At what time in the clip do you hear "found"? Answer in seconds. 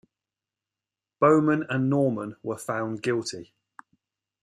2.57-3.03